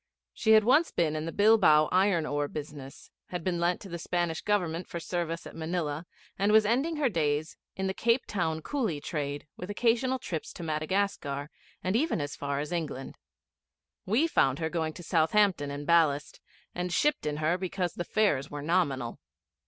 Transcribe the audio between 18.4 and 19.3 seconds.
were nominal.